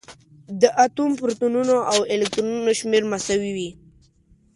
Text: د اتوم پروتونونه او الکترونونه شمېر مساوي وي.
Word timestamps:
د 0.61 0.63
اتوم 0.85 1.11
پروتونونه 1.19 1.75
او 1.91 1.97
الکترونونه 2.13 2.71
شمېر 2.79 3.03
مساوي 3.11 3.51
وي. 3.57 3.69